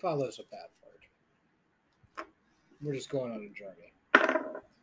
[0.00, 2.26] follows a bad word.
[2.82, 3.92] We're just going on a journey.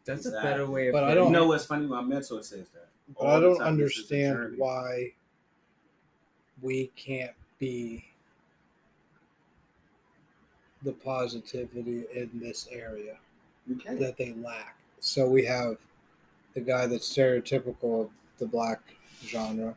[0.05, 0.93] That's a better way of.
[0.93, 1.85] But I don't- You know what's funny?
[1.85, 2.87] My mentor says that.
[3.19, 5.13] But I don't time, this is a understand why
[6.61, 8.05] we can't be
[10.83, 13.17] the positivity in this area
[13.65, 14.77] You that they lack.
[14.99, 15.77] So we have
[16.53, 18.81] the guy that's stereotypical of the black
[19.25, 19.75] genre.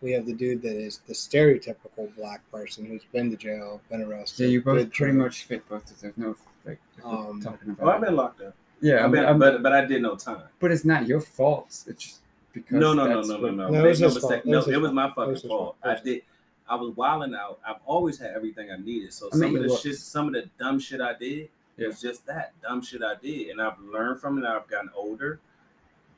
[0.00, 4.02] We have the dude that is the stereotypical black person who's been to jail, been
[4.02, 4.44] arrested.
[4.44, 5.14] Yeah, you both pretty drugs.
[5.16, 6.12] much fit both of those.
[6.16, 8.54] No, like Um, talking Oh, I've been locked up.
[8.80, 10.42] yeah, I've I'm, been, I'm- but but I did no time.
[10.60, 11.66] but it's not your fault.
[11.88, 12.20] It's just
[12.52, 12.78] because.
[12.78, 13.68] No, no, no, no, no, no.
[13.70, 14.22] No, it was no mistake.
[14.44, 14.46] fault.
[14.46, 14.94] No, it was fault.
[14.94, 15.76] my It fucking was fault.
[15.82, 15.98] fault.
[15.98, 16.22] I did.
[16.68, 17.58] I was wilding out.
[17.66, 19.12] I've always had everything I needed.
[19.12, 21.48] So I mean, some of the was- shit, some of the dumb shit I did
[21.76, 21.88] Yeah.
[21.88, 24.44] was just that dumb shit I did, and I've learned from it.
[24.46, 25.40] I've gotten older.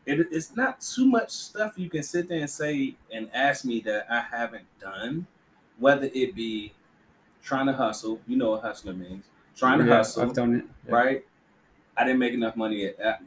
[0.06, 3.80] It, it's not too much stuff you can sit there and say and ask me
[3.82, 5.26] that I haven't done,
[5.78, 6.72] whether it be
[7.42, 8.20] trying to hustle.
[8.26, 9.24] You know what hustler means.
[9.56, 10.64] Trying to Yeah, hustle I've done it.
[10.88, 10.94] yeah.
[10.94, 11.24] right?
[11.96, 12.86] I didn't make enough money.
[12.86, 13.22] At, at-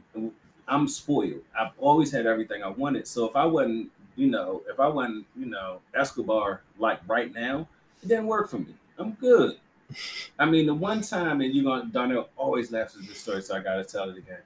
[0.66, 1.42] I'm spoiled.
[1.58, 3.06] I've always had everything I wanted.
[3.06, 7.68] So if I wasn't, you know, if I wasn't, you know, Escobar like right now,
[8.02, 8.74] it didn't work for me.
[8.98, 9.58] I'm good.
[10.38, 13.54] I mean, the one time, and you're gonna Darnell always laughs at this story, so
[13.56, 14.38] I gotta tell it again.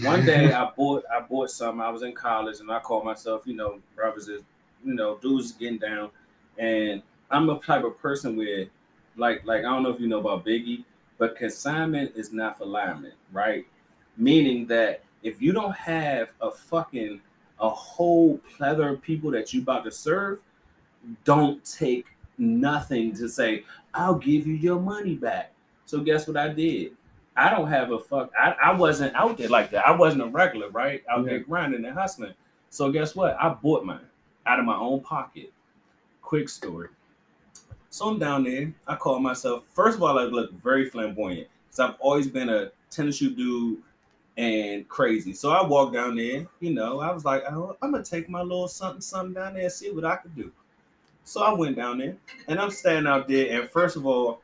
[0.00, 1.80] One day I bought I bought some.
[1.80, 4.42] I was in college and I called myself, you know, brothers is,
[4.84, 6.10] you know, dudes getting down.
[6.58, 8.66] And I'm a type of person where
[9.16, 10.84] like like I don't know if you know about Biggie,
[11.18, 13.66] but consignment is not for linemen, right?
[14.16, 17.20] Meaning that if you don't have a fucking
[17.60, 20.40] a whole plethora of people that you about to serve,
[21.24, 22.06] don't take
[22.38, 25.52] nothing to say, I'll give you your money back.
[25.84, 26.92] So guess what I did?
[27.36, 28.30] I don't have a fuck.
[28.38, 29.86] I, I wasn't out there like that.
[29.86, 31.02] I wasn't a regular, right?
[31.10, 32.34] Out there grinding and hustling.
[32.70, 33.36] So guess what?
[33.40, 34.06] I bought mine
[34.46, 35.52] out of my own pocket.
[36.20, 36.88] Quick story.
[37.90, 38.72] So I'm down there.
[38.86, 39.64] I call myself.
[39.72, 43.78] First of all, I look very flamboyant because I've always been a tennis shoe dude
[44.36, 45.32] and crazy.
[45.34, 46.46] So I walked down there.
[46.60, 49.64] You know, I was like, oh, I'm gonna take my little something, something down there
[49.64, 50.50] and see what I could do.
[51.24, 52.16] So I went down there
[52.48, 53.60] and I'm standing out there.
[53.60, 54.40] And first of all,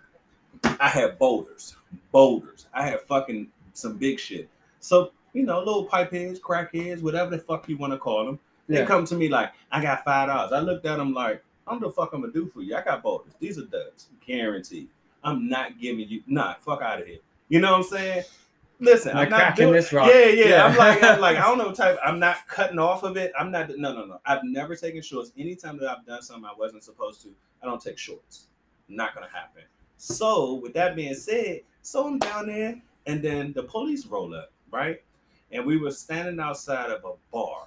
[0.80, 1.76] I had boulders,
[2.12, 2.66] boulders.
[2.72, 4.48] I had fucking some big shit.
[4.80, 8.24] So you know, little pipe heads, crack heads, whatever the fuck you want to call
[8.24, 8.38] them.
[8.68, 10.52] They come to me like, I got five dollars.
[10.52, 12.76] I looked at them like, I don't the fuck I'm gonna do for you.
[12.76, 13.32] I got boulders.
[13.40, 14.88] These are duds, guaranteed.
[15.24, 17.18] I'm not giving you, nah, fuck out of here.
[17.48, 18.24] You know what I'm saying?
[18.80, 20.08] Listen, Like I'm not doing this rock.
[20.12, 20.64] Yeah, yeah, Yeah.
[20.66, 21.98] I'm like, I'm like, I don't know type.
[22.04, 23.32] I'm not cutting off of it.
[23.38, 23.70] I'm not.
[23.76, 24.20] No, no, no.
[24.24, 25.32] I've never taken shorts.
[25.36, 27.30] Anytime that I've done something I wasn't supposed to,
[27.62, 28.46] I don't take shorts.
[28.88, 29.62] Not gonna happen.
[29.98, 34.52] So, with that being said, so I'm down there, and then the police roll up,
[34.70, 35.02] right?
[35.50, 37.66] And we were standing outside of a bar,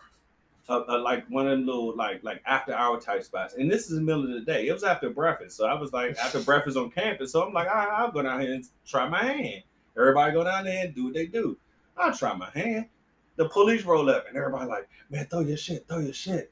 [0.69, 3.55] uh, uh, like one of the little like like after hour type spots.
[3.55, 4.67] And this is the middle of the day.
[4.67, 7.33] It was after breakfast, so I was like after breakfast on campus.
[7.33, 9.63] So I'm like, I'll go down here and try my hand.
[9.97, 11.57] Everybody go down there and do what they do.
[11.97, 12.85] I'll try my hand.
[13.35, 16.51] The police roll up and everybody like, man, throw your shit, throw your shit.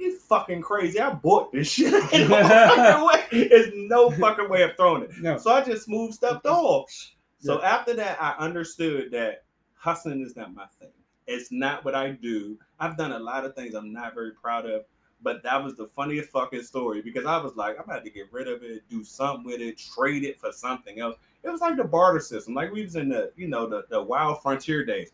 [0.00, 0.98] You fucking crazy.
[0.98, 1.92] I bought this shit.
[2.14, 3.48] Ain't no fucking way.
[3.48, 5.10] There's no fucking way of throwing it.
[5.20, 5.36] No.
[5.36, 6.90] So I just smooth stepped off.
[7.38, 9.44] So after that, I understood that
[9.74, 10.88] hustling is not my thing.
[11.26, 12.58] It's not what I do.
[12.78, 14.84] I've done a lot of things I'm not very proud of,
[15.20, 18.32] but that was the funniest fucking story because I was like, I'm about to get
[18.32, 21.16] rid of it, do something with it, trade it for something else.
[21.42, 24.02] It was like the barter system, like we was in the, you know, the, the
[24.02, 25.12] wild frontier days.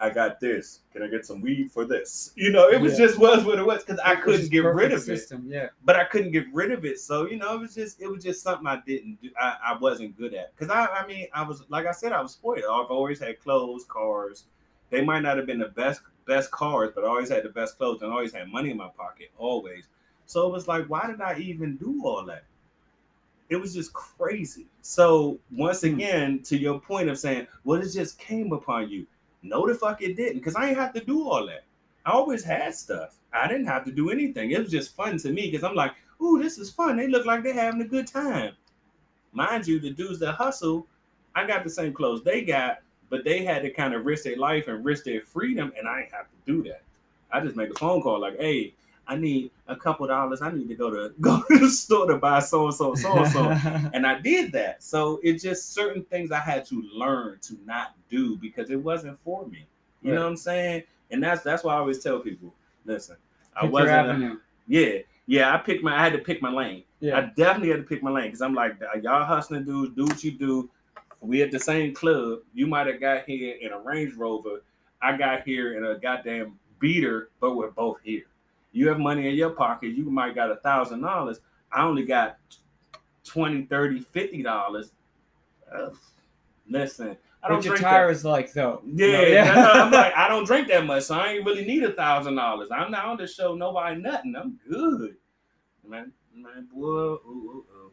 [0.00, 0.80] I got this.
[0.92, 2.32] Can I get some weed for this?
[2.36, 3.06] You know, it was Yeah.
[3.06, 5.68] just was what it was because I couldn't get rid of it Yeah.
[5.84, 7.00] but I couldn't get rid of it.
[7.00, 9.30] So you know, it was just it was just something I didn't do.
[9.40, 12.20] I, I wasn't good at because I I mean I was like I said I
[12.22, 12.58] was spoiled.
[12.64, 14.44] I've always had clothes, cars.
[14.90, 17.76] They might not have been the best best cars, but I always had the best
[17.76, 19.84] clothes and always had money in my pocket always.
[20.26, 22.44] So it was like, why did I even do all that?
[23.48, 24.66] It was just crazy.
[24.82, 25.94] So once Hmm.
[25.94, 29.06] again, to your point of saying, well, it just came upon you.
[29.48, 31.64] No, the fuck it didn't, because I ain't have to do all that.
[32.04, 33.18] I always had stuff.
[33.32, 34.50] I didn't have to do anything.
[34.50, 35.92] It was just fun to me because I'm like,
[36.22, 36.96] ooh, this is fun.
[36.96, 38.52] They look like they're having a good time.
[39.32, 40.86] Mind you, the dudes that hustle,
[41.34, 42.78] I got the same clothes they got,
[43.10, 46.02] but they had to kind of risk their life and risk their freedom, and I
[46.02, 46.82] ain't have to do that.
[47.30, 48.74] I just make a phone call like, hey,
[49.08, 50.42] I need a couple dollars.
[50.42, 53.18] I need to go to go to the store to buy so and so, so
[53.18, 53.90] and so.
[53.94, 54.82] And I did that.
[54.82, 59.18] So it's just certain things I had to learn to not do because it wasn't
[59.24, 59.66] for me.
[60.02, 60.82] You know what I'm saying?
[61.10, 62.52] And that's that's why I always tell people,
[62.84, 63.16] listen,
[63.56, 64.38] I Pick wasn't a-
[64.68, 66.84] yeah, yeah, I picked my I had to pick my lane.
[67.16, 70.04] I definitely had to pick my lane because I'm like, uh, y'all hustling dudes, do
[70.04, 70.70] what you do.
[71.20, 72.40] We at the same club.
[72.54, 74.62] You might have got here in a Range Rover.
[75.02, 78.24] I got here in a goddamn beater, but we're both here.
[78.72, 79.88] You have money in your pocket.
[79.96, 81.40] You might got a thousand dollars.
[81.72, 82.38] I only got
[83.24, 84.92] 20, 30, 50 dollars.
[85.72, 85.90] Uh,
[86.68, 88.12] listen, I don't What your drink tire that.
[88.12, 88.82] is like though.
[88.86, 91.82] Yeah, No, that's- I'm like, I don't drink that much, so I ain't really need
[91.84, 92.68] a thousand dollars.
[92.70, 94.34] I'm not on to show nobody nothing.
[94.36, 95.16] I'm good,
[95.86, 96.12] man.
[96.34, 97.92] Man, boy, ooh, ooh, ooh.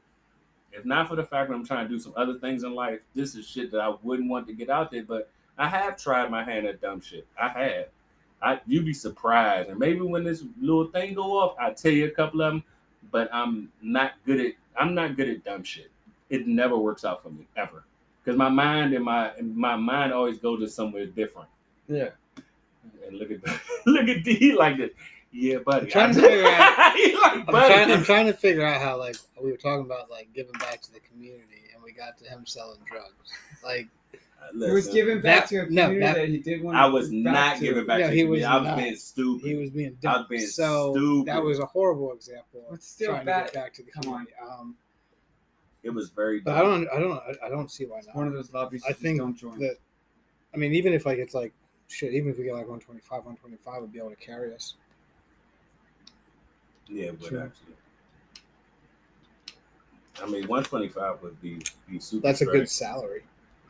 [0.72, 3.00] if not for the fact that I'm trying to do some other things in life,
[3.16, 5.04] this is shit that I wouldn't want to get out there.
[5.04, 7.26] But I have tried my hand at dumb shit.
[7.42, 7.86] I have.
[8.46, 12.06] I you'd be surprised, and maybe when this little thing go off, I tell you
[12.06, 12.64] a couple of them.
[13.12, 14.54] But I'm not good at.
[14.78, 15.90] I'm not good at dumb shit.
[16.30, 17.84] It never works out for me ever,
[18.24, 21.50] because my mind and my my mind always goes to somewhere different.
[21.88, 22.10] Yeah.
[23.08, 23.40] And look at
[23.86, 24.92] look at D like this.
[25.32, 25.86] Yeah, buddy.
[25.88, 29.18] I'm trying to figure out- like, I'm trying, I'm trying to figure out how like
[29.42, 32.46] we were talking about like giving back to the community, and we got to him
[32.46, 33.32] selling drugs.
[33.64, 33.88] Like
[34.54, 36.78] He was giving back That- to a no, that- that, he did want.
[36.78, 37.62] I was back not to.
[37.62, 38.28] giving back No, to he you.
[38.30, 38.78] was I was not.
[38.78, 39.48] being stupid.
[39.48, 40.26] he was being I was dumb.
[40.30, 41.28] being so stupid.
[41.34, 44.14] that was a horrible example But still trying bad- to get back to the come
[44.14, 44.26] on.
[44.28, 44.34] community.
[44.50, 44.76] Um,
[45.84, 48.16] it was very but I don't, I don't, I don't see why It's not.
[48.16, 48.84] one of those lobbies.
[48.86, 49.60] I you just think don't join.
[49.60, 49.78] that
[50.54, 51.54] I mean, even if like it's like
[51.88, 54.76] shit, even if we get like 125, 125 would be able to carry us.
[56.88, 57.40] Yeah, but True.
[57.42, 57.74] actually.
[60.22, 62.22] I mean, 125 would be, be super.
[62.28, 62.60] That's a straight.
[62.60, 63.24] good salary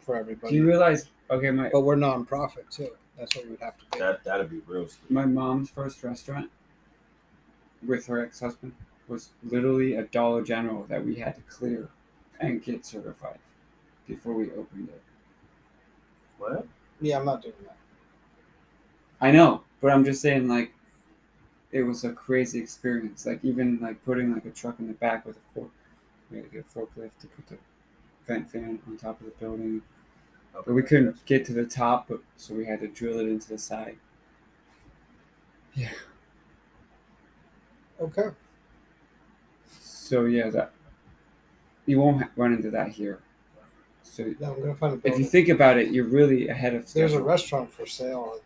[0.06, 0.56] for Do everybody.
[0.56, 1.10] you realize?
[1.30, 2.90] Okay, my but we're non-profit too.
[3.18, 4.00] That's what we would have to pay.
[4.00, 4.88] That that'd be real.
[4.88, 5.12] Stupid.
[5.12, 6.50] my mom's first restaurant
[7.86, 8.74] with her ex-husband
[9.07, 11.90] was literally a Dollar General that we had to clear
[12.40, 13.40] and get certified
[14.07, 15.02] before we opened it.
[16.38, 16.68] What?
[17.00, 17.78] yeah, I'm not doing that.
[19.22, 20.74] I know, but I'm just saying, like,
[21.72, 23.25] it was a crazy experience.
[23.25, 25.69] Like, even like putting like a truck in the back with a fork,
[26.30, 27.58] we had to get a forklift to put the
[28.28, 29.81] vent fan on top of the building.
[30.66, 33.50] But we couldn't get to the top, but, so we had to drill it into
[33.50, 33.98] the side.
[35.74, 35.90] Yeah.
[38.00, 38.30] Okay.
[39.80, 40.72] So yeah, that
[41.86, 43.19] you won't ha- run into that here.
[44.04, 46.92] So No, I'm gonna find a if you think about it, you're really ahead of
[46.94, 47.28] There's a schedule.
[47.28, 48.40] restaurant for sale on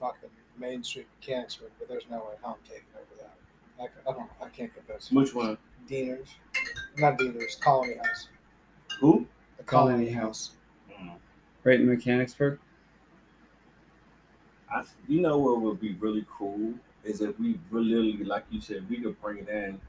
[0.00, 0.28] fucking
[0.58, 3.34] Main Street, Mechanicsburg, but there's no way I'm taking over that.
[3.80, 4.30] I, c- I don't.
[4.42, 5.10] I can't get those.
[5.12, 5.56] Which one?
[5.88, 6.28] Dieners,
[6.98, 7.58] not Dieners.
[7.60, 8.28] Colony House.
[9.00, 9.26] Who?
[9.58, 10.52] The Colony House.
[11.64, 12.58] Right in Mechanicsburg.
[14.70, 16.74] I, you know what would be really cool
[17.04, 19.80] is if we really, like you said, we could bring it in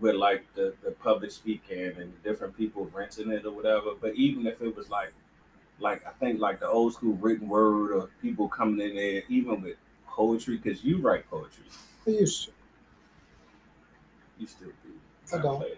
[0.00, 3.90] with like the, the public speaking and different people renting it or whatever.
[4.00, 5.12] But even if it was like,
[5.78, 9.62] like I think like the old school written word or people coming in there, even
[9.62, 9.76] with
[10.08, 11.64] poetry, because you write poetry,
[12.06, 12.52] I used to.
[14.38, 15.36] you still do.
[15.36, 15.58] I don't.
[15.58, 15.72] Play.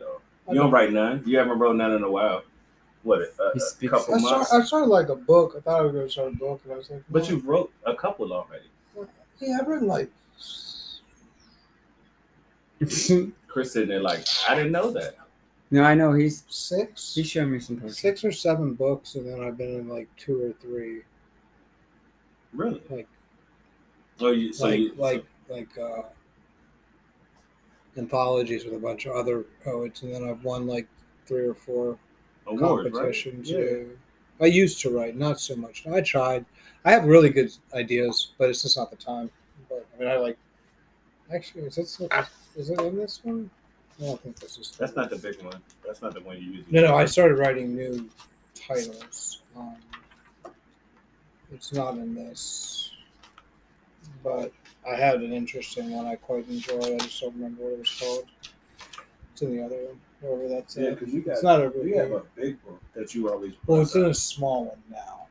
[0.49, 0.71] I You don't don't.
[0.71, 1.23] write none.
[1.27, 2.43] You haven't wrote none in a while.
[3.05, 3.53] What a, a,
[3.87, 4.49] a couple I, months.
[4.49, 5.55] start, I started like a book.
[5.57, 7.29] I thought I was going to start a book, and I was like, but no.
[7.29, 8.65] you wrote a couple already.
[9.41, 10.11] yeah, I've written like
[13.47, 15.17] Chris sitting there like, I didn't know that.
[15.71, 17.95] no, I know he's six, he's showing me some poetry.
[17.95, 21.03] six or seven books, and then I've been in like two or three,
[22.55, 22.81] Really?
[22.89, 23.09] Like-
[24.21, 26.03] oh, you, so like you, like like uh,
[27.99, 30.89] anthologies with a bunch of other poets, and then I've won like
[31.27, 31.99] three or four so
[32.47, 33.53] awards, competitions.
[33.53, 33.61] right?
[33.61, 33.83] Yeah.
[34.41, 35.87] I used to write, not so much.
[35.87, 36.45] I tried.
[36.85, 39.31] I have really good ideas, but it's just not the time.
[39.69, 40.37] But I mean, I like.
[41.33, 42.01] Actually, is this
[42.57, 43.51] is it in this one?
[44.01, 44.73] I don't think this is.
[44.79, 45.61] That's not the big one.
[45.87, 46.65] That's not the one you use.
[46.71, 46.97] No, no.
[46.97, 48.09] I started writing new
[48.55, 49.43] titles.
[49.57, 49.77] Um,
[51.53, 52.91] it's not in this,
[54.23, 54.53] but
[54.89, 56.85] I had an interesting one I quite enjoyed.
[56.85, 58.27] I just don't remember what it was called.
[59.33, 60.99] It's in the other one, wherever that's Yeah, at.
[60.99, 63.55] because you got It's not a you have a big book that you always.
[63.67, 65.27] Well, it's in a small one now.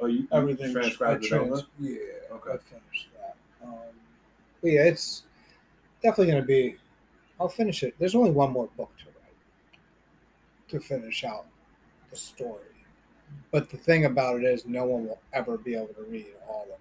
[0.00, 1.62] Oh, you Everything transcribed it over.
[1.80, 1.98] Yeah,
[2.32, 2.50] Okay.
[2.52, 3.36] I finished that.
[3.64, 3.74] Um,
[4.60, 5.24] but yeah, it's
[6.02, 6.76] definitely going to be.
[7.40, 7.94] I'll finish it.
[7.98, 11.46] There's only one more book to write to finish out
[12.10, 12.60] the story.
[13.50, 16.62] But the thing about it is, no one will ever be able to read all
[16.64, 16.78] of it.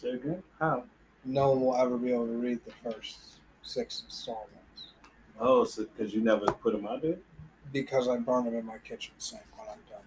[0.00, 0.42] Say again?
[0.58, 0.84] How?
[1.24, 3.18] No one will ever be able to read the first
[3.62, 4.56] six installments
[5.44, 7.16] Oh, so because you never put them out there?
[7.72, 10.04] because I burn them in my kitchen sink when I'm done.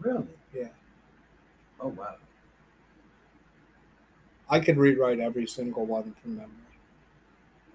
[0.00, 0.26] Really?
[0.52, 0.68] Yeah.
[1.80, 2.16] Oh wow.
[4.50, 6.50] I could rewrite every single one from memory,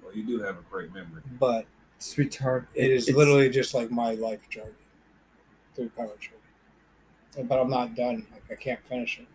[0.03, 1.21] Well, you do have a great memory.
[1.39, 1.65] but
[1.99, 4.71] Sweetheart, It is it's- literally just like my life journey
[5.75, 6.37] through poetry.
[7.41, 8.27] But I'm not done.
[8.31, 9.27] Like I can't finish it.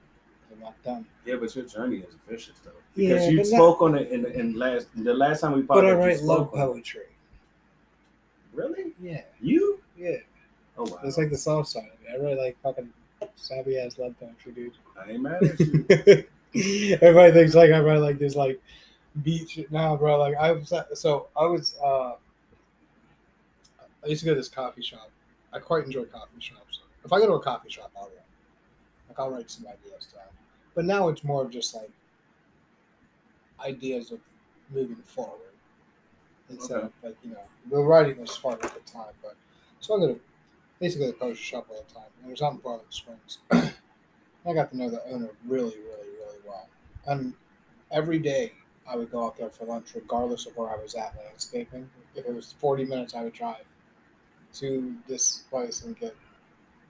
[0.61, 1.07] Not done.
[1.25, 2.71] Yeah, but your journey is vicious though.
[2.97, 5.63] Yeah, Because you but not- spoke on it in, in last the last time we
[5.63, 7.03] But I write love poetry.
[8.53, 8.93] Really?
[9.01, 9.81] Yeah, You?
[9.97, 10.17] yeah.
[10.77, 10.99] Oh wow.
[11.05, 12.21] It's like the soft side of it.
[12.21, 12.89] I write like fucking
[13.37, 14.73] savvy ass love poetry, dude.
[15.01, 16.25] I ain't mad at you.
[17.01, 18.61] Everybody thinks like I write like this like
[19.23, 19.61] beach.
[19.71, 20.19] Nah, bro.
[20.19, 22.15] Like I was so I was uh
[24.05, 25.11] I used to go to this coffee shop
[25.53, 26.81] I quite enjoy coffee shops.
[27.05, 28.15] If I go to a coffee shop, I'll write.
[29.09, 30.25] Like I'll write some ideas down.
[30.79, 31.91] But now it's more of just like
[33.61, 34.21] ideas of
[34.71, 35.53] moving forward
[36.49, 36.87] instead Okay.
[36.87, 39.15] of like you know the writing was fun at the time.
[39.23, 39.37] But
[39.81, 40.21] so I go to
[40.81, 42.11] basically the poster shop all the time.
[42.25, 43.39] It was out in Portland Springs.
[43.51, 46.69] I got to know the owner really, really, really well,
[47.07, 47.35] and
[47.91, 48.55] every day
[48.89, 51.91] I would go out there for lunch, regardless of where I was at landscaping.
[52.15, 53.67] If it was forty minutes, I would drive
[54.55, 56.17] to this place and get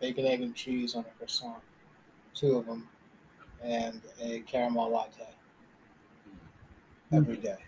[0.01, 1.63] bacon, egg, and cheese on a croissant,
[2.35, 2.89] two of them,
[3.63, 5.29] and a caramel latte
[7.13, 7.59] every day.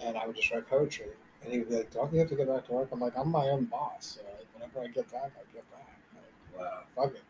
[0.00, 1.08] And I would just write poetry.
[1.42, 2.88] And he would be like, Don't you have to get back to work?
[2.92, 4.18] I'm like, I'm my own boss.
[4.18, 5.98] So like, whenever I get back, I get back.
[6.14, 6.82] Like, Wow.
[6.96, 7.22] fuck it.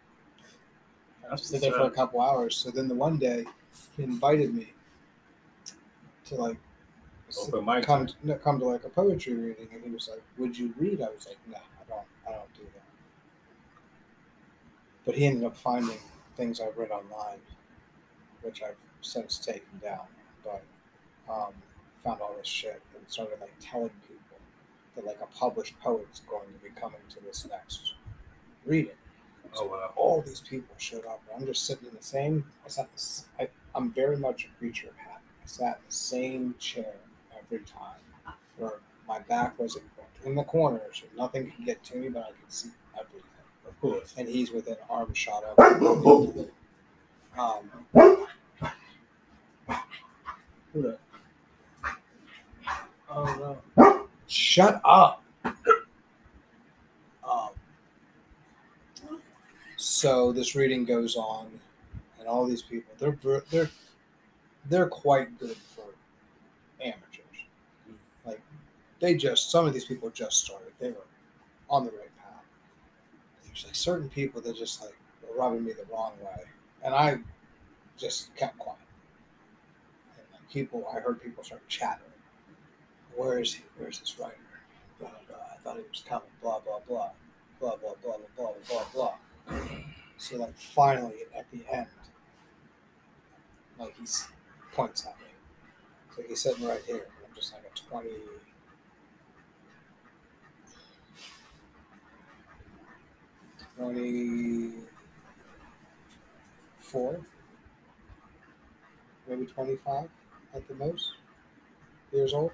[1.30, 2.56] I just sit there for a couple hours.
[2.56, 3.46] So then the one day,
[3.96, 4.72] he invited me
[6.24, 6.56] to like
[7.38, 10.74] Open come no, come to like a poetry reading, and he was like, "Would you
[10.76, 12.06] read?" I was like, "No, I don't.
[12.28, 12.82] I don't do that."
[15.04, 15.98] But he ended up finding
[16.36, 17.40] things I've read online,
[18.42, 20.06] which I've since taken down.
[20.44, 20.62] But
[21.28, 21.52] um,
[22.04, 24.38] found all this shit and started like telling people
[24.96, 27.94] that like a published poet's going to be coming to this next
[28.64, 28.92] reading.
[29.56, 29.92] Oh wow.
[29.96, 32.44] All these people showed up, and I'm just sitting in the same.
[32.64, 32.84] I sat.
[32.84, 35.22] in the s- I, I'm very much a creature of habit.
[35.42, 36.94] I sat in the same chair
[37.36, 38.74] every time, where
[39.08, 39.82] my back was in,
[40.24, 43.22] in the corner, so nothing could get to me, but I could see everything.
[43.66, 44.14] Of course.
[44.16, 45.80] And he's within arm shot of.
[46.36, 46.46] me.
[47.38, 48.28] Um,
[53.12, 54.08] Oh no.
[54.28, 55.22] Shut up.
[55.44, 55.54] Um,
[59.76, 61.48] so this reading goes on,
[62.18, 63.18] and all these people they're
[63.50, 63.70] they're
[64.68, 65.84] they're quite good for
[66.80, 66.98] amateurs.
[68.24, 68.40] Like
[69.00, 70.72] they just some of these people just started.
[70.78, 71.06] They were
[71.68, 72.44] on the right path.
[73.44, 76.42] There's like certain people that just like were rubbing me the wrong way,
[76.84, 77.18] and I
[77.96, 78.78] just kept quiet.
[80.52, 82.10] People, I heard people start chattering.
[83.14, 83.62] Where is he?
[83.76, 84.36] Where's this writer?
[84.98, 85.44] Blah, blah, blah.
[85.54, 86.28] I thought he was coming.
[86.42, 87.12] Blah blah blah,
[87.60, 89.14] blah blah blah blah blah blah
[89.48, 89.60] blah.
[90.18, 91.86] So like finally at the end,
[93.78, 94.06] like he
[94.74, 95.32] points at me.
[96.16, 97.06] So he's sitting right here.
[97.24, 98.10] I'm just like a twenty.
[103.78, 104.84] Twenty-four,
[109.26, 110.08] maybe twenty-five
[110.54, 111.12] at the most
[112.12, 112.52] years old.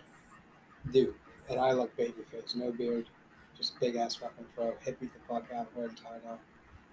[0.93, 1.15] Dude,
[1.49, 3.07] and I look baby face, no beard,
[3.57, 6.37] just big ass fucking fro, hippie the fuck out, wearing tie dye,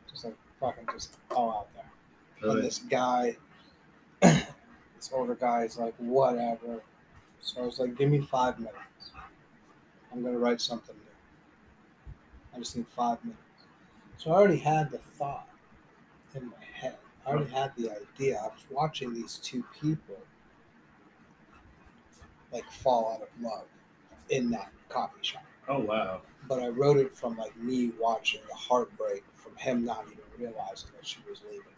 [0.09, 2.51] just like fucking just all out there.
[2.51, 3.37] And this guy,
[4.21, 6.81] this older guy is like, whatever.
[7.39, 8.77] So I was like, give me five minutes.
[10.11, 12.55] I'm gonna write something new.
[12.55, 13.39] I just need five minutes.
[14.17, 15.47] So I already had the thought
[16.35, 16.97] in my head.
[17.25, 18.39] I already had the idea.
[18.39, 20.17] I was watching these two people
[22.53, 23.65] like fall out of love
[24.29, 25.43] in that coffee shop.
[25.67, 26.21] Oh wow.
[26.47, 30.89] But I wrote it from like me watching the heartbreak from him not even realizing
[30.95, 31.73] that she was leaving him.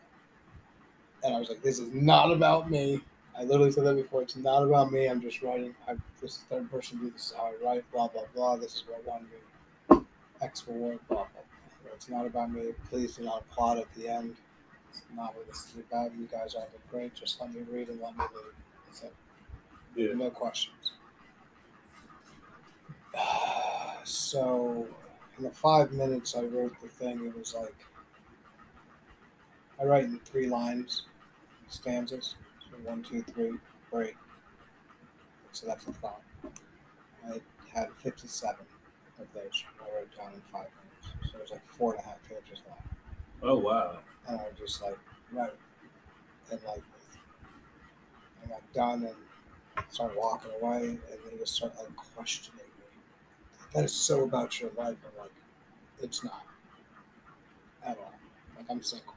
[1.23, 3.01] And I was like, this is not about me.
[3.37, 4.21] I literally said that before.
[4.21, 5.07] It's not about me.
[5.07, 5.75] I'm just writing.
[5.87, 7.11] I, this is third person view.
[7.11, 7.91] This is how I write.
[7.91, 8.57] Blah blah blah.
[8.57, 10.05] This is what won me.
[10.41, 10.99] X reward.
[11.09, 11.41] Blah blah
[11.83, 11.91] blah.
[11.93, 12.71] It's not about me.
[12.89, 14.35] Please do not applaud at the end.
[14.89, 16.11] It's not what this is about.
[16.17, 17.13] You guys are great.
[17.13, 18.53] Just let me read and let me leave.
[18.87, 19.13] That's it.
[19.95, 20.13] Yeah.
[20.13, 20.93] No questions.
[24.07, 24.85] So,
[25.37, 27.73] in the five minutes I wrote the thing, it was like
[29.79, 31.03] I write in three lines,
[31.67, 32.35] stanzas.
[32.69, 33.53] So one, two, three,
[33.91, 34.15] break.
[35.53, 36.21] So that's a thought.
[37.27, 37.41] I
[37.73, 38.57] had 57
[39.19, 39.63] of those.
[39.81, 41.31] I wrote down in five minutes.
[41.31, 42.77] So it was like four and a half pages long
[43.41, 43.99] Oh wow.
[44.27, 44.99] and I just like
[45.31, 45.57] wrote
[46.51, 46.83] and like
[48.43, 49.15] I got done and
[49.89, 50.99] started walking away and
[51.31, 52.63] they just started like questioning me.
[53.73, 54.95] That is so about your life.
[55.05, 55.31] I'm like,
[56.01, 56.43] it's not
[57.85, 58.13] at all.
[58.57, 59.13] Like I'm single.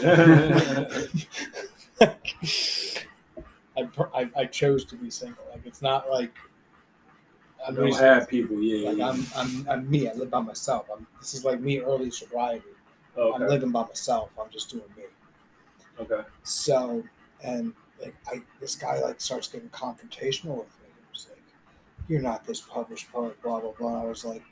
[3.76, 5.44] I, I I chose to be single.
[5.52, 6.32] Like it's not like
[7.66, 8.60] I'm Don't recent- have people.
[8.62, 8.88] Yeah.
[8.90, 9.10] like yeah.
[9.10, 10.08] I'm, I'm I'm me.
[10.08, 10.86] I live by myself.
[10.94, 12.64] I'm, this is like me early sobriety.
[13.16, 14.30] I'm living by myself.
[14.40, 15.02] I'm just doing me.
[16.00, 16.20] Okay.
[16.44, 17.02] So,
[17.42, 20.88] and like I, this guy like starts getting confrontational with me.
[20.88, 21.42] He was like,
[22.08, 24.02] "You're not this published poet." Blah blah blah.
[24.02, 24.42] I was like,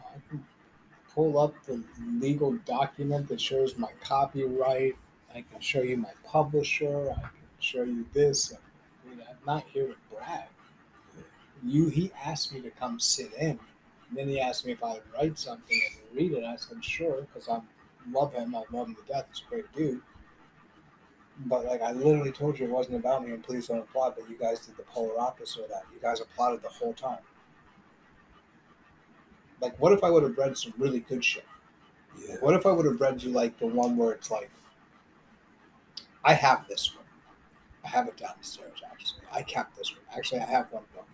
[0.00, 0.44] I can
[1.14, 1.82] pull up the
[2.18, 4.96] legal document that shows my copyright.
[5.34, 7.10] I can show you my publisher.
[7.10, 8.52] I can show you this.
[8.52, 10.48] I mean, I'm not here to brag.
[11.62, 13.58] You, he asked me to come sit in.
[14.08, 16.44] And then he asked me if I would write something and read it?
[16.44, 17.60] I said, sure, because I
[18.10, 18.54] love him.
[18.54, 19.26] I love him to death.
[19.30, 20.00] He's a great dude.
[21.46, 24.14] But like I literally told you, it wasn't about me, and please don't applaud.
[24.16, 25.84] But you guys did the polar opposite of that.
[25.92, 27.18] You guys applauded the whole time.
[29.60, 31.44] Like, what if I would have read some really good shit?
[32.26, 32.36] Yeah.
[32.40, 34.50] What if I would have read you like the one where it's like,
[36.24, 37.04] I have this one.
[37.84, 39.22] I have it downstairs actually.
[39.32, 40.00] I kept this one.
[40.16, 41.06] Actually, I have one book.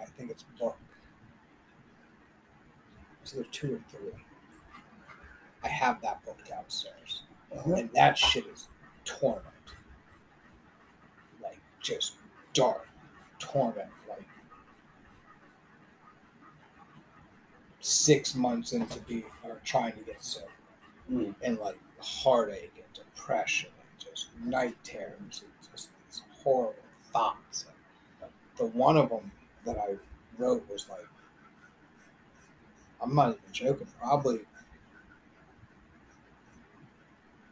[0.00, 0.76] I think it's book.
[3.24, 4.12] So there's two or three.
[5.62, 7.74] I have that book downstairs, Uh-huh.
[7.74, 8.68] and that shit is
[9.10, 9.44] torment.
[11.42, 12.14] Like just
[12.54, 12.88] dark
[13.38, 13.88] torment.
[14.08, 14.26] Like
[17.80, 20.46] six months into being or trying to get sober
[21.10, 21.34] Mm.
[21.42, 26.76] and like heartache and depression and just night terrors and just these horrible
[27.12, 27.64] thoughts.
[28.22, 29.32] And the one of them
[29.64, 29.96] that I
[30.38, 31.04] wrote was like,
[33.02, 34.38] I'm not even joking, probably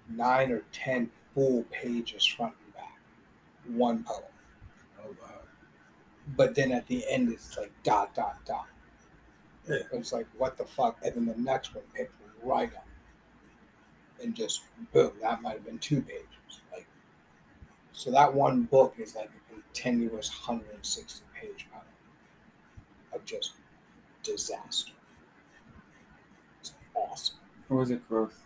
[0.08, 2.98] nine or ten full pages front and back,
[3.66, 4.22] one poem.
[5.00, 5.40] Oh wow.
[6.36, 8.66] But then at the end, it's like dot dot dot.
[9.68, 9.76] Yeah.
[9.92, 12.86] It's like what the fuck, and then the next one picked right up,
[14.22, 15.12] and just boom.
[15.20, 16.60] That might have been two pages.
[16.72, 16.86] Like,
[17.92, 21.82] so that one book is like a continuous 160 page poem
[23.12, 23.52] of just
[24.22, 24.92] disaster.
[26.60, 27.36] It's awesome.
[27.68, 28.44] Or was it growth?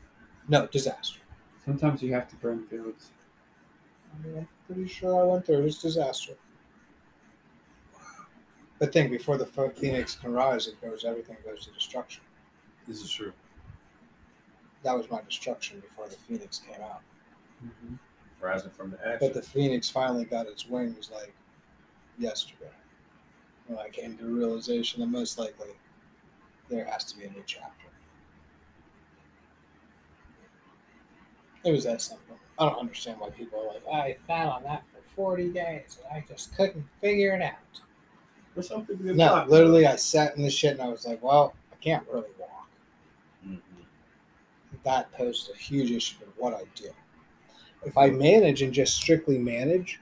[0.49, 1.21] No disaster.
[1.64, 3.11] Sometimes you have to burn fields.
[4.12, 5.62] I mean, I'm pretty sure I went through.
[5.62, 6.35] this disaster.
[8.78, 11.04] But think before the phoenix can rise, it goes.
[11.04, 12.25] Everything goes to destruction.
[12.88, 13.33] This is true.
[14.83, 17.02] That was my destruction before the phoenix came out.
[17.64, 17.95] Mm-hmm.
[18.40, 19.19] Rising from the ashes.
[19.21, 21.33] But the phoenix finally got its wings like
[22.19, 22.73] yesterday.
[23.69, 25.71] When I came to realization that most likely
[26.69, 27.87] there has to be a new chapter.
[31.65, 32.37] It was that simple.
[32.59, 36.23] I don't understand why people are like, I sat on that for 40 days and
[36.23, 37.81] I just couldn't figure it out.
[38.55, 39.51] But some people No, blocked.
[39.51, 42.69] literally, I sat in the shit and I was like, well, I can't really walk.
[43.47, 43.61] Mhm.
[44.83, 46.91] That poses a huge issue with what I do.
[47.85, 50.01] If I manage and just strictly manage,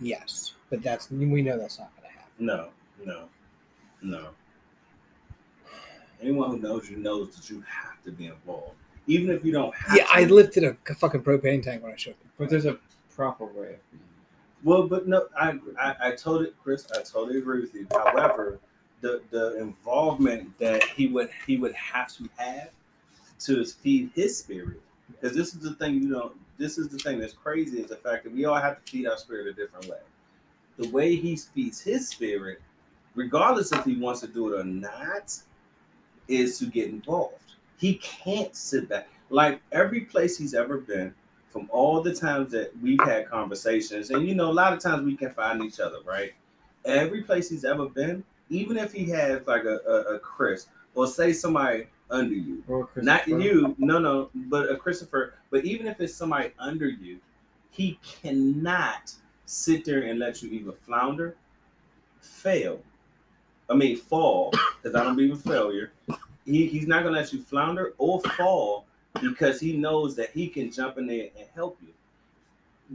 [0.00, 0.54] yes.
[0.68, 2.46] But that's we know that's not going to happen.
[2.46, 2.70] No,
[3.04, 3.28] no,
[4.02, 4.30] no.
[6.20, 8.74] Anyone who knows you knows that you have to be involved,
[9.06, 9.96] even if you don't have.
[9.96, 10.12] Yeah, to.
[10.12, 12.16] I lifted a fucking propane tank when I showed up.
[12.38, 12.78] But there's a
[13.14, 13.76] proper way.
[14.64, 17.86] Well, but no, I, I, I totally, Chris, I totally agree with you.
[17.90, 18.58] However,
[19.00, 22.70] the the involvement that he would he would have to have
[23.40, 26.32] to feed his spirit, because this is the thing you know.
[26.58, 29.06] This is the thing that's crazy is the fact that we all have to feed
[29.06, 29.98] our spirit a different way.
[30.78, 32.62] The way he feeds his spirit,
[33.14, 35.38] regardless if he wants to do it or not,
[36.28, 37.45] is to get involved.
[37.78, 39.08] He can't sit back.
[39.30, 41.14] Like every place he's ever been,
[41.48, 45.04] from all the times that we've had conversations, and you know, a lot of times
[45.04, 46.32] we can find each other, right?
[46.84, 51.06] Every place he's ever been, even if he has like a, a, a Chris or
[51.06, 52.62] say somebody under you,
[52.96, 57.18] not you, no, no, but a Christopher, but even if it's somebody under you,
[57.70, 59.12] he cannot
[59.46, 61.34] sit there and let you either flounder,
[62.20, 62.80] fail,
[63.68, 65.90] I mean fall, because I don't believe in failure.
[66.46, 68.86] He, he's not gonna let you flounder or fall
[69.20, 71.88] because he knows that he can jump in there and help you.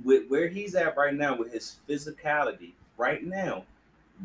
[0.04, 3.66] With where he's at right now, with his physicality, right now,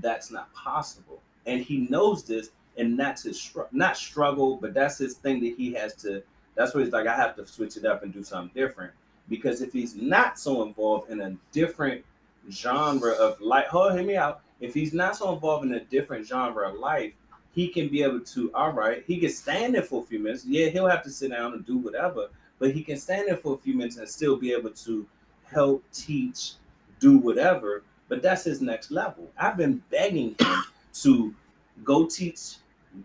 [0.00, 1.20] that's not possible.
[1.46, 5.54] And he knows this, and that's his str- not struggle, but that's his thing that
[5.56, 6.22] he has to.
[6.54, 8.92] That's where he's like, I have to switch it up and do something different.
[9.28, 12.04] Because if he's not so involved in a different
[12.50, 14.40] genre of life, hold hear me out.
[14.60, 17.12] If he's not so involved in a different genre of life,
[17.56, 20.44] he can be able to, all right, he can stand there for a few minutes.
[20.44, 23.54] Yeah, he'll have to sit down and do whatever, but he can stand there for
[23.54, 25.06] a few minutes and still be able to
[25.50, 26.52] help teach,
[27.00, 27.82] do whatever.
[28.08, 29.30] But that's his next level.
[29.38, 30.64] I've been begging him
[31.02, 31.34] to
[31.82, 32.56] go teach,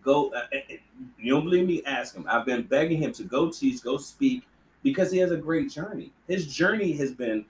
[0.04, 0.34] go.
[0.34, 0.76] Uh, uh,
[1.18, 1.82] you don't believe me?
[1.86, 2.26] Ask him.
[2.30, 4.44] I've been begging him to go teach, go speak,
[4.84, 6.12] because he has a great journey.
[6.28, 7.46] His journey has been.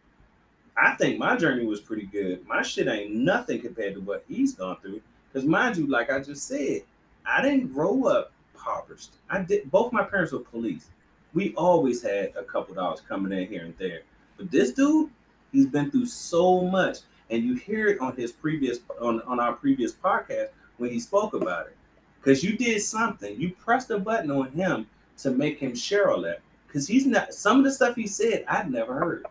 [0.78, 2.46] I think my journey was pretty good.
[2.46, 5.02] My shit ain't nothing compared to what he's gone through.
[5.34, 6.84] Because mind you, like I just said,
[7.26, 8.32] I didn't grow up
[8.62, 9.12] impoverished.
[9.30, 9.70] I did.
[9.72, 10.88] Both my parents were police.
[11.34, 14.02] We always had a couple dollars coming in here and there.
[14.38, 15.10] But this dude,
[15.52, 19.54] he's been through so much, and you hear it on his previous on on our
[19.54, 21.78] previous podcast when he spoke about it.
[22.20, 23.40] Because you did something.
[23.40, 24.88] You pressed a button on him
[25.20, 26.42] to make him share all that.
[26.68, 27.34] Because he's not.
[27.34, 29.26] Some of the stuff he said, I'd never heard.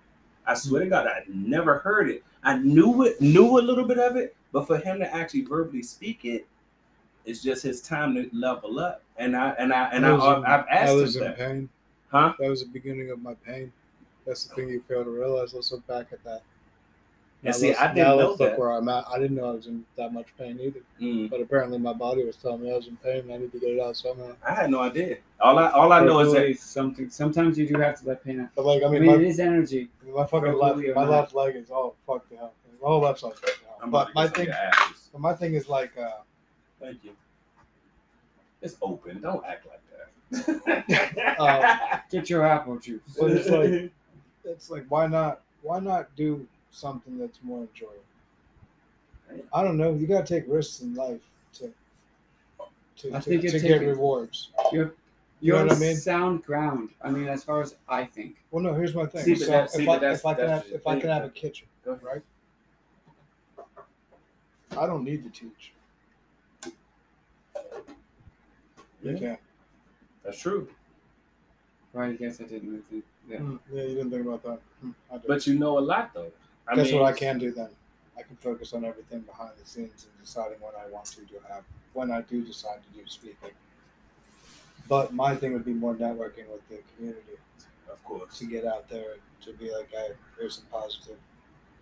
[0.46, 2.24] I swear to God, I'd never heard it.
[2.42, 5.82] I knew it, knew a little bit of it, but for him to actually verbally
[5.82, 6.46] speak it,
[7.24, 9.02] It's just his time to level up.
[9.16, 11.38] And I and I and I I, in- I've I asked was him in that.
[11.38, 11.68] pain.
[12.10, 12.32] Huh?
[12.38, 13.72] That was the beginning of my pain.
[14.26, 15.54] That's the thing you fail to realize.
[15.54, 16.42] Let's look back at that.
[17.42, 18.58] And Now see, I didn't now know that.
[18.58, 19.04] where I'm at.
[19.08, 20.80] I didn't know I was in that much pain either.
[21.00, 23.20] Mm, But apparently, my body was telling me I was in pain.
[23.20, 24.32] and I need to get it out somehow.
[24.46, 25.18] I had no idea.
[25.40, 27.08] All I all I know is that something.
[27.08, 28.48] Sometimes you do have to let pain out.
[28.54, 29.88] But like, I I mean, mean, my, it is energy.
[30.14, 31.08] my fucking left, my not.
[31.10, 32.54] left leg is all fucked up.
[32.82, 33.34] My whole left up.
[33.86, 35.08] But my thing, of your ashes.
[35.12, 36.10] but my thing is like, uh,
[36.80, 37.10] Thank you.
[38.62, 39.20] It's open.
[39.20, 39.86] Don't act like that.
[41.40, 43.00] Uh, Get your apple juice.
[43.18, 43.90] Well, it's like-
[44.44, 45.42] it's like, why not?
[45.62, 47.96] Why not do something that's more enjoyable?
[49.52, 49.94] I don't know.
[49.94, 51.20] You gotta take risks in life
[51.54, 51.72] to
[52.98, 54.50] to, I to, think to you're get rewards.
[54.72, 54.94] You're
[55.40, 55.96] You know on what I mean?
[55.96, 56.90] sound ground.
[57.02, 58.36] I mean, as far as I think.
[58.50, 58.74] Well, no.
[58.74, 59.24] Here's my thing.
[59.24, 61.10] See, so that- see, if, but I, that's- if I can have if I can
[61.10, 62.22] have a kitchen, right?
[64.78, 65.72] I don't need to teach.
[69.02, 69.18] You Yeah.
[69.18, 69.38] can.
[70.22, 70.68] That's true.
[71.92, 72.10] Right?
[72.10, 73.04] I guess I didn't really think.
[73.28, 73.38] Yeah.
[73.38, 74.60] Hmm, Yeah, you didn't think about that.
[74.80, 75.26] Hmm, I did.
[75.26, 76.30] But you know a lot though.
[76.68, 77.70] I Guess mean, what I can do then?
[78.16, 81.36] I can focus on everything behind the scenes and deciding when I want to do
[81.48, 83.50] have when I do decide to do speaking.
[84.88, 87.38] But my thing would be more networking with the community
[87.90, 88.38] Of course.
[88.38, 91.16] to get out there to be like, hey, here's some positive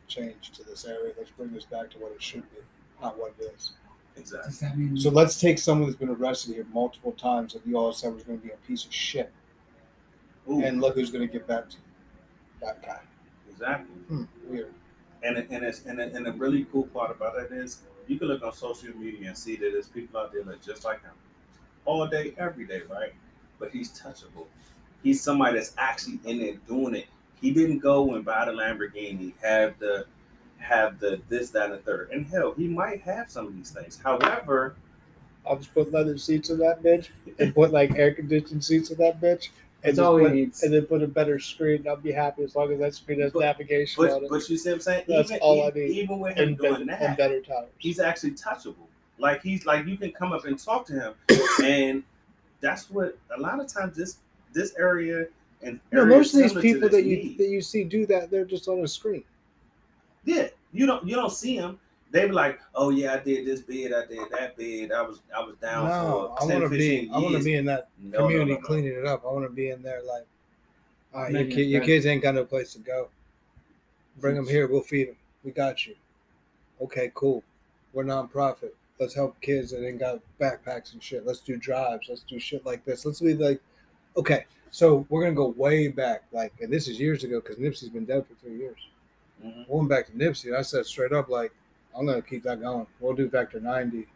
[0.07, 1.13] change to this area.
[1.19, 2.61] Let's bring this back to what it should be,
[3.03, 3.73] not what it is.
[4.19, 4.51] Exactly.
[4.51, 4.97] Does that mean?
[4.97, 8.25] So let's take someone that's been arrested here multiple times that you all said was
[8.25, 9.33] going to be a piece of shit,
[10.51, 11.83] Ooh, and look who's going to get back to you.
[12.61, 13.01] that guy.
[13.51, 13.95] exactly.
[14.09, 14.73] Hmm, weird.
[15.23, 18.19] And it, and it's and, it, and the really cool part about it is you
[18.19, 21.03] can look on social media and see that there's people out there that just like
[21.03, 21.13] him,
[21.85, 23.13] all day, every day, right?
[23.59, 24.47] But he's touchable.
[25.03, 27.07] He's somebody that's actually in there doing it.
[27.41, 30.07] He didn't go and buy the Lamborghini, have the
[30.59, 32.11] have the this, that, and the third.
[32.13, 33.99] And hell, he might have some of these things.
[34.03, 34.77] However,
[35.47, 38.99] I'll just put leather seats in that bitch and put like air conditioned seats in
[38.99, 39.49] that bitch.
[39.85, 40.63] And That's just all he needs.
[40.65, 41.87] And then put a better screen.
[41.89, 44.57] I'll be happy as long as that screen has But- navigation on it but you
[44.57, 45.05] see what I'm saying?
[45.07, 45.91] That's even, all I need.
[45.91, 47.69] even with him and, doing better, that, and better tires.
[47.79, 48.75] he's actually touchable.
[49.19, 51.15] Like he's like you can come up and talk to him,
[51.65, 52.03] and
[52.61, 54.19] that's what a lot of times this
[54.53, 55.27] this area
[55.63, 57.39] and no, most of these people that you need.
[57.39, 59.25] that you see do that, they're just on a screen.
[60.25, 61.79] Yeah, you don't you don't see them.
[62.11, 65.21] They be like, oh yeah, I did this bid, I did that bid, I was
[65.37, 66.85] I was down No, I for 10, want to be.
[66.85, 67.09] years.
[67.13, 68.65] I want to be in that No, no, community no, no.
[68.67, 69.25] cleaning it up.
[69.25, 70.27] I want to be in there like,
[71.15, 73.09] all right, your, kid, your kids ain't got no place to go.
[74.21, 74.67] Bring them here.
[74.67, 75.17] We'll feed them.
[75.45, 75.95] We got you.
[76.81, 77.43] Okay, cool.
[77.93, 78.71] We're nonprofit.
[78.99, 81.25] Let's help kids that ain't got backpacks and shit.
[81.27, 82.07] Let's do drives.
[82.09, 83.05] Let's do shit like this.
[83.07, 83.61] Let's be like,
[84.17, 84.47] okay.
[84.71, 88.05] So we're gonna go way back, like, and this is years ago because Nipsey's been
[88.05, 88.77] dead for three years.
[89.45, 89.63] Mhm.
[89.63, 91.53] I went back to Nipsey, and I said straight up, like,
[91.97, 92.87] I'm gonna keep that going.
[93.01, 94.07] We'll do Vector 90,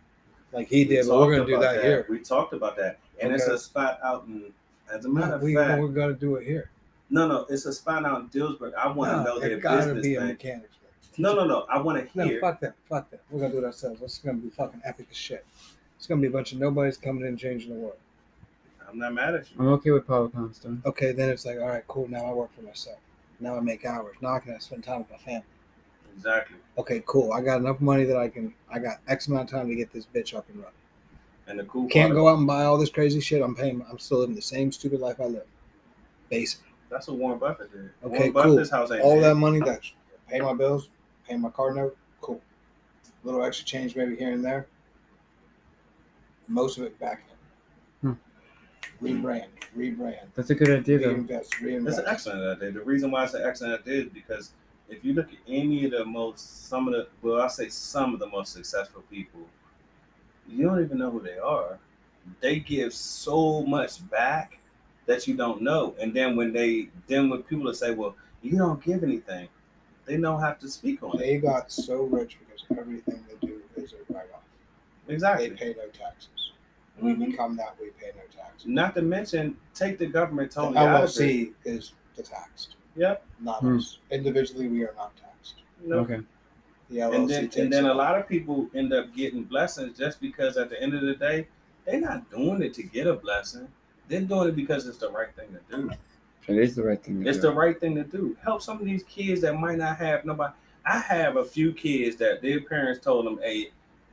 [0.52, 2.06] like he We did, but we're gonna do about that, here.
[2.08, 4.52] We talked about that, and it's a spot out in.
[4.92, 6.70] As a matter No, of we, fact, we're gonna do it here.
[7.08, 8.74] no, no, it's a spot out in Dillsburg.
[8.74, 10.62] I want to No, know their gotta business be a thing.
[11.18, 11.60] No, no, no.
[11.68, 12.40] I want to No, hear.
[12.40, 12.74] fuck that.
[12.88, 13.20] Fuck that.
[13.30, 14.00] We're gonna do it ourselves.
[14.02, 15.44] It's gonna be fucking epic as shit.
[15.96, 17.96] It's gonna be a bunch of nobodies coming in and changing the world.
[18.88, 19.56] I'm not mad at you.
[19.58, 20.82] I'm okay with Paulo Poundstone.
[20.84, 22.08] Okay, then it's like, all right, cool.
[22.08, 22.98] Now I work for myself.
[23.42, 24.16] Now I make hours.
[24.20, 25.44] Now I can spend time with my family.
[26.16, 26.56] Exactly.
[26.78, 27.32] Okay, cool.
[27.32, 28.54] I got enough money that I can.
[28.70, 30.72] I got X amount of time to get this bitch up and running.
[31.48, 33.42] And the cool Can't go out and buy all this crazy shit.
[33.42, 33.84] I'm paying.
[33.90, 35.46] I'm still living the same stupid life I live.
[36.28, 36.60] Basic.
[36.88, 37.90] That's what Warren Buffett did.
[38.04, 38.42] Okay, Warren cool.
[38.54, 39.24] Buffett's house ain't all big.
[39.24, 39.80] that money that
[40.28, 40.88] pay my bills,
[41.28, 42.40] pay my car note, cool.
[43.24, 44.66] little extra change maybe here and there.
[46.46, 47.31] Most of it back in.
[49.02, 51.08] Rebrand, rebrand, That's a good idea, though.
[51.12, 51.98] reinvest, It's reinvest.
[51.98, 52.72] an excellent idea.
[52.72, 54.52] The reason why it's an excellent idea is because
[54.88, 58.14] if you look at any of the most, some of the, well, I say some
[58.14, 59.40] of the most successful people,
[60.48, 61.78] you don't even know who they are.
[62.40, 64.58] They give so much back
[65.06, 65.94] that you don't know.
[66.00, 69.48] And then when they, then when people say, well, you don't give anything,
[70.04, 71.18] they don't have to speak on it.
[71.18, 74.42] They got so rich because everything they do is a write off.
[75.08, 75.48] Exactly.
[75.48, 76.41] They pay no taxes.
[77.00, 78.66] We become that, we pay no taxes.
[78.66, 81.06] Not to mention, take the government The totally out of it.
[81.12, 83.24] LLC is the taxed, Yep.
[83.40, 83.78] not Hmm.
[83.78, 83.98] us.
[84.10, 85.56] Individually, we are not taxed.
[85.82, 86.20] You know, Okay.
[86.90, 89.96] The LLC and then takes and then a lot of people end up getting blessings
[89.96, 91.48] just because at the end of the day
[91.86, 93.66] they're not doing it to get a blessing
[94.08, 95.90] they're doing it because it's the right thing to do
[96.48, 97.48] It is the right thing to it's do.
[97.48, 100.52] the right thing to do help some of these kids that might not have nobody
[100.84, 103.70] i have a few kids that their parents told them hey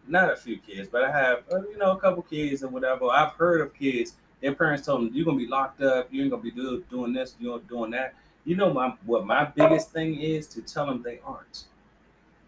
[0.09, 3.05] not a few kids but i have uh, you know a couple kids or whatever
[3.11, 6.31] i've heard of kids their parents told them you're gonna be locked up you ain't
[6.31, 8.13] gonna be do, doing this you're doing that
[8.45, 11.65] you know my what my biggest thing is to tell them they aren't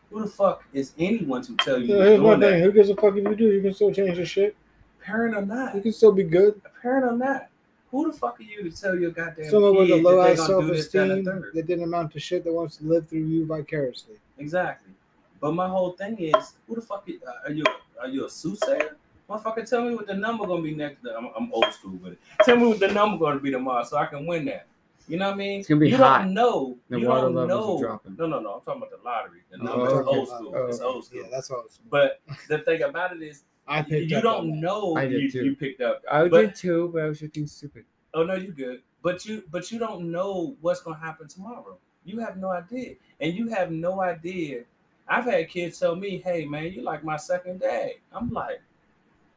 [0.10, 2.60] Who the fuck is anyone to tell you So here's thing: that?
[2.62, 3.52] who gives a fuck if you do?
[3.52, 4.56] You can still change the shit.
[5.02, 5.76] Parent or not?
[5.76, 6.62] You can still be good.
[6.82, 7.48] Parent or not?
[7.92, 10.64] Who the fuck are you to tell your goddamn Someone with a low ass self
[10.64, 13.26] do this, that, and esteem that didn't amount to shit that wants to live through
[13.26, 14.16] you vicariously.
[14.38, 14.94] Exactly.
[15.42, 17.64] But my whole thing is, who the fuck uh, are you?
[18.00, 18.96] Are you a soothsayer?
[19.30, 21.06] Motherfucker, tell me what the number gonna be next.
[21.06, 22.20] I'm, I'm old school with it.
[22.44, 24.68] Tell me what the number gonna be tomorrow, so I can win that.
[25.08, 25.60] You know what I mean?
[25.60, 26.22] It's gonna be you hot.
[26.24, 26.78] don't know.
[26.90, 27.76] The you water don't levels know.
[27.78, 28.16] are dropping.
[28.18, 28.54] No, no, no.
[28.56, 29.40] I'm talking about the lottery.
[29.50, 30.18] The Oh, number is okay.
[30.18, 30.54] old school.
[30.56, 31.22] Oh, it's old school.
[31.24, 31.64] Yeah, that's all.
[31.66, 35.22] It's, But the thing about it is, I picked you up don't know I did
[35.24, 35.46] you, too.
[35.46, 36.02] you picked up.
[36.12, 37.86] I But- did too, but I was just being stupid.
[38.14, 38.82] Oh no, you good.
[39.02, 41.78] But you but you don't know what's gonna happen tomorrow.
[42.04, 42.96] You have no idea.
[43.20, 44.64] And you have no idea.
[45.12, 47.92] I've had kids tell me, hey man, you like my second dad.
[48.14, 48.62] I'm like,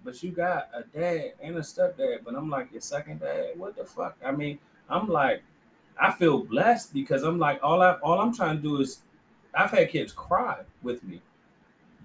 [0.04, 3.58] but you got a dad and a stepdad, but I'm like your second dad.
[3.58, 4.16] What the fuck?
[4.24, 5.42] I mean, I'm like,
[6.00, 9.00] I feel blessed because I'm like, all I all I'm trying to do is
[9.52, 11.20] I've had kids cry with me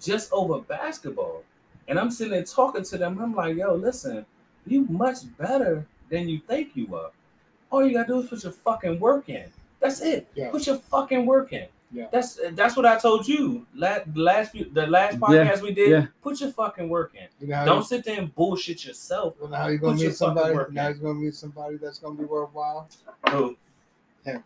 [0.01, 1.43] just over basketball.
[1.87, 3.19] And I'm sitting there talking to them.
[3.19, 4.25] I'm like, yo, listen,
[4.65, 7.11] you much better than you think you are.
[7.69, 9.45] All you gotta do is put your fucking work in.
[9.79, 10.27] That's it.
[10.33, 10.49] Yeah.
[10.49, 11.67] Put your fucking work in.
[11.91, 12.05] Yeah.
[12.11, 13.65] That's that's what I told you.
[13.73, 15.89] Last the last few the last Yeah, podcast we did.
[15.89, 16.05] yeah.
[16.21, 17.27] Put your fucking work in.
[17.41, 19.33] You know Don't sit there and bullshit yourself.
[19.41, 20.53] you, now you're gonna put meet fucking somebody.
[20.71, 20.93] Now in.
[20.93, 22.87] he's gonna meet somebody that's gonna be worthwhile
[23.25, 23.55] Oh.
[24.23, 24.43] Him.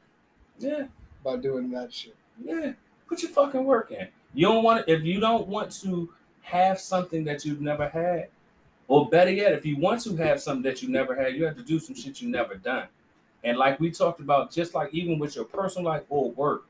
[0.59, 0.85] Yeah,
[1.23, 2.15] by doing that shit.
[2.43, 2.73] yeah.
[3.07, 4.07] Put your fucking work in.
[4.33, 6.09] You don't want if you don't want to
[6.43, 8.27] have something that you've never had,
[8.87, 11.55] or better yet, if you want to have something that you never had, you have
[11.57, 12.87] to do some shit you never done.
[13.43, 16.65] And like we talked about, just like even with your personal life or work,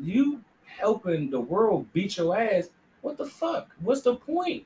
[0.00, 2.68] you helping the world beat your ass.
[3.02, 3.68] What the fuck?
[3.80, 4.64] What's the point?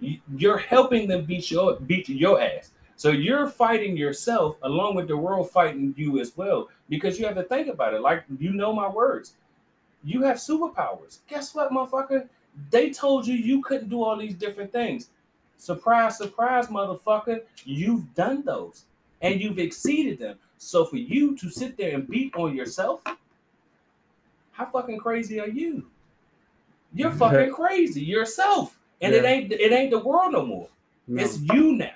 [0.00, 2.72] You- You're helping them beat your beat your ass.
[2.96, 6.68] So you're fighting yourself along with the world fighting you as well.
[6.88, 8.00] Because you have to think about it.
[8.00, 9.34] Like you know my words.
[10.04, 11.18] You have superpowers.
[11.28, 12.28] Guess what, motherfucker?
[12.70, 15.10] They told you you couldn't do all these different things.
[15.56, 17.42] Surprise, surprise, motherfucker.
[17.64, 18.84] You've done those
[19.20, 20.38] and you've exceeded them.
[20.58, 23.02] So for you to sit there and beat on yourself,
[24.52, 25.86] how fucking crazy are you?
[26.94, 28.78] You're fucking crazy yourself.
[29.00, 30.68] And it ain't it ain't the world no more.
[31.08, 31.22] No.
[31.22, 31.90] It's you now.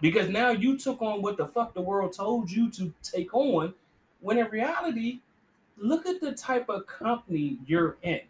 [0.00, 3.74] Because now you took on what the fuck the world told you to take on,
[4.20, 5.20] when in reality,
[5.76, 8.20] look at the type of company you're in.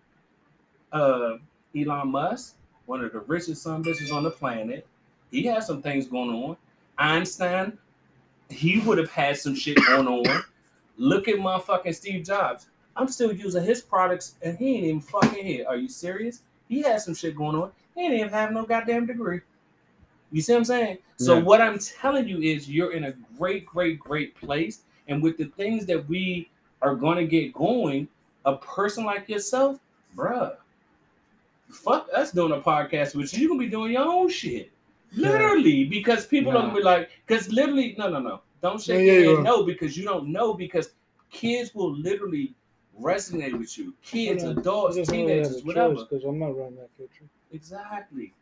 [0.92, 1.38] Uh
[1.76, 2.54] Elon Musk,
[2.86, 4.86] one of the richest son bitches on the planet.
[5.30, 6.56] He has some things going on.
[6.96, 7.76] Einstein,
[8.48, 10.44] he would have had some shit going on.
[10.96, 12.68] Look at motherfucking Steve Jobs.
[12.96, 15.64] I'm still using his products and he ain't even fucking here.
[15.68, 16.42] Are you serious?
[16.68, 17.72] He has some shit going on.
[17.94, 19.40] He ain't even have no goddamn degree.
[20.32, 20.98] You see what I'm saying?
[21.16, 24.80] So what I'm telling you is you're in a great, great, great place.
[25.06, 26.50] And with the things that we
[26.82, 28.08] are going to get going,
[28.44, 29.78] a person like yourself,
[30.16, 30.56] bruh,
[31.68, 33.40] fuck us doing a podcast with you.
[33.40, 34.70] You're gonna be doing your own shit.
[35.12, 35.30] Yeah.
[35.30, 38.40] Literally, because people are gonna be like, because literally, no, no, no.
[38.62, 39.36] Don't shake Yeah, yeah, your yeah.
[39.36, 40.90] head no, because you don't know, because
[41.30, 42.54] kids will literally
[43.00, 43.94] resonate with you.
[44.02, 45.94] Kids, adults, just don't really have a teenagers, whatever.
[45.94, 47.28] Because I'm not running that kitchen.
[47.52, 48.32] Exactly.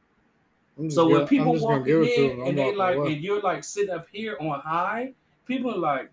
[0.88, 3.12] So when people I'm just gonna walk in it to there and they like, away.
[3.14, 5.12] and you're like sitting up here on high,
[5.46, 6.10] people are like,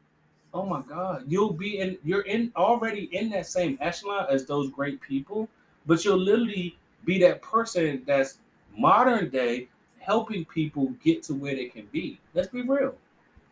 [0.53, 4.69] "Oh my God, you'll be in, you're in already in that same echelon as those
[4.69, 5.47] great people,
[5.85, 8.39] but you'll literally be that person that's
[8.77, 12.19] modern day helping people get to where they can be.
[12.33, 12.95] Let's be real,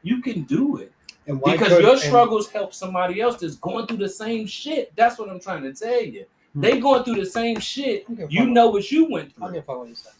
[0.03, 0.91] you can do it
[1.27, 4.45] And why because could- your and- struggles help somebody else that's going through the same
[4.47, 4.91] shit.
[4.95, 6.25] That's what I'm trying to tell you.
[6.53, 6.61] Hmm.
[6.61, 8.03] They going through the same shit.
[8.03, 9.43] I don't give a You know what you went through.
[9.43, 10.13] I don't give a fuck what he says.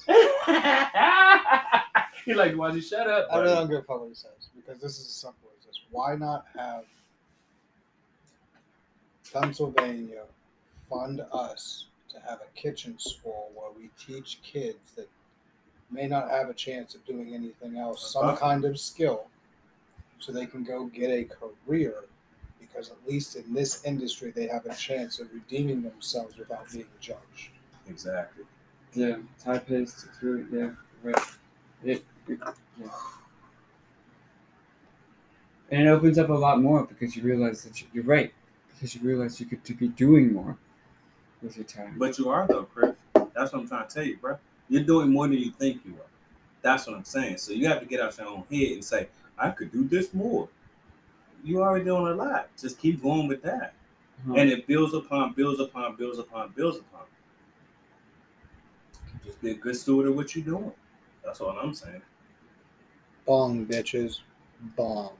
[2.25, 3.27] You're like, why'd you shut up?
[3.31, 5.65] I really don't give a fuck what he says because this is as simple as
[5.65, 5.79] this.
[5.91, 6.83] Why not have
[9.33, 10.23] Pennsylvania
[10.89, 15.09] fund us to have a kitchen school where we teach kids that
[15.91, 19.27] may not have a chance of doing anything else, some kind of skill,
[20.19, 22.05] so they can go get a career.
[22.59, 26.85] Because at least in this industry, they have a chance of redeeming themselves without being
[26.99, 27.49] judged.
[27.87, 28.43] Exactly.
[28.93, 30.05] Yeah, it's high paced.
[30.05, 30.71] It's really yeah,
[31.03, 31.19] right.
[31.83, 32.39] It, it
[32.79, 32.87] yeah.
[35.69, 38.33] And it opens up a lot more because you realize that you, you're right.
[38.73, 40.57] Because you realize you could to be doing more
[41.41, 41.95] with your time.
[41.97, 42.95] But you are though, Chris.
[43.13, 44.37] That's what I'm trying to tell you, bro.
[44.69, 46.09] You're doing more than you think you are.
[46.61, 47.37] That's what I'm saying.
[47.37, 50.13] So you have to get out your own head and say, I could do this
[50.13, 50.49] more.
[51.43, 52.49] You already doing a lot.
[52.59, 53.73] Just keep going with that.
[54.25, 54.35] Uh-huh.
[54.35, 57.01] And it builds upon, builds upon, builds upon, builds upon.
[59.23, 60.71] Just be a good steward of what you're doing.
[61.23, 62.01] That's all I'm saying.
[63.25, 64.21] Bong, bitches.
[64.75, 65.11] Bong.